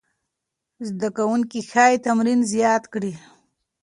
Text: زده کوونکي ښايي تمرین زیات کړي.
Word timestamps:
زده 0.87 1.09
کوونکي 1.17 1.59
ښايي 1.69 1.97
تمرین 2.05 2.39
زیات 2.53 2.83
کړي. 2.93 3.13